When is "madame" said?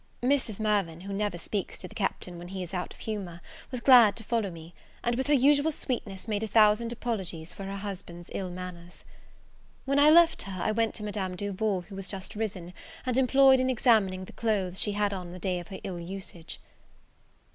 11.03-11.35